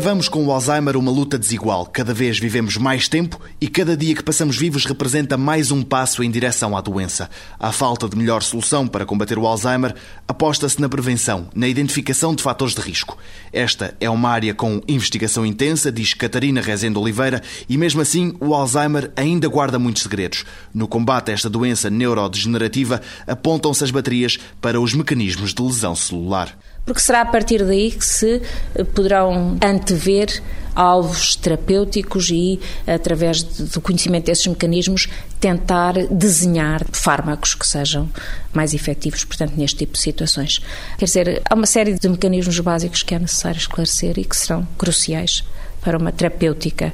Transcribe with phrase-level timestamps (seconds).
[0.00, 1.84] Travamos com o Alzheimer uma luta desigual.
[1.84, 6.24] Cada vez vivemos mais tempo e cada dia que passamos vivos representa mais um passo
[6.24, 7.28] em direção à doença.
[7.58, 9.94] À falta de melhor solução para combater o Alzheimer,
[10.26, 13.18] aposta-se na prevenção, na identificação de fatores de risco.
[13.52, 18.54] Esta é uma área com investigação intensa, diz Catarina Rezende Oliveira, e mesmo assim o
[18.54, 20.46] Alzheimer ainda guarda muitos segredos.
[20.72, 26.56] No combate a esta doença neurodegenerativa, apontam-se as baterias para os mecanismos de lesão celular
[26.84, 28.42] porque será a partir daí que se
[28.74, 30.42] eh, poderão antever
[30.74, 38.08] alvos terapêuticos e, através do conhecimento desses mecanismos, tentar desenhar fármacos que sejam
[38.52, 40.60] mais efetivos, portanto, neste tipo de situações.
[40.98, 44.66] Quer dizer, há uma série de mecanismos básicos que é necessário esclarecer e que serão
[44.78, 45.44] cruciais
[45.80, 46.92] para uma terapêutica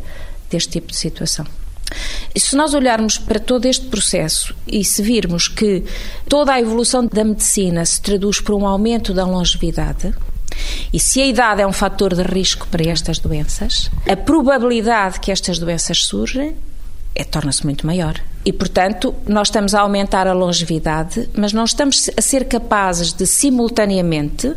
[0.50, 1.46] deste tipo de situação.
[2.36, 5.84] Se nós olharmos para todo este processo e se virmos que
[6.28, 10.14] toda a evolução da medicina se traduz por um aumento da longevidade,
[10.92, 15.30] e se a idade é um fator de risco para estas doenças, a probabilidade que
[15.30, 16.56] estas doenças surgem
[17.14, 18.20] é, torna-se muito maior.
[18.44, 23.26] E, portanto, nós estamos a aumentar a longevidade, mas não estamos a ser capazes de,
[23.26, 24.54] simultaneamente,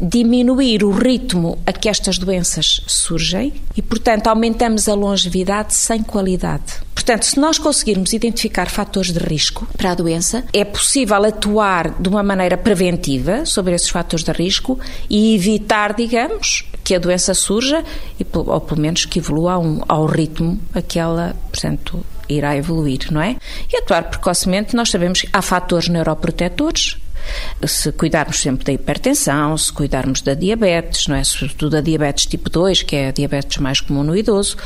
[0.00, 6.80] diminuir o ritmo a que estas doenças surgem e, portanto, aumentamos a longevidade sem qualidade.
[6.94, 12.08] Portanto, se nós conseguirmos identificar fatores de risco para a doença, é possível atuar de
[12.08, 14.78] uma maneira preventiva sobre esses fatores de risco
[15.08, 17.84] e evitar, digamos, que a doença surja
[18.32, 19.54] ou pelo menos que evolua
[19.88, 23.36] ao ritmo a que ela, portanto, irá evoluir, não é?
[23.72, 26.96] E atuar precocemente, nós sabemos que há fatores neuroprotetores
[27.66, 31.24] se cuidarmos sempre da hipertensão, se cuidarmos da diabetes, não é?
[31.24, 34.56] Sobretudo da diabetes tipo 2, que é a diabetes mais comum no idoso,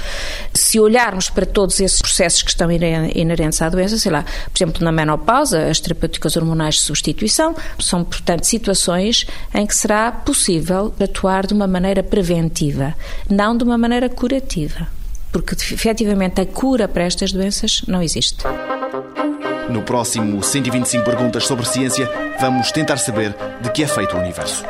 [0.52, 4.84] se olharmos para todos esses processos que estão inerentes à doença, sei lá, por exemplo,
[4.84, 11.46] na menopausa, as terapêuticas hormonais de substituição, são, portanto, situações em que será possível atuar
[11.46, 12.94] de uma maneira preventiva,
[13.28, 14.86] não de uma maneira curativa.
[15.32, 18.44] Porque, efetivamente, a cura para estas doenças não existe.
[19.68, 22.08] No próximo 125 Perguntas sobre Ciência,
[22.40, 24.64] vamos tentar saber de que é feito o universo.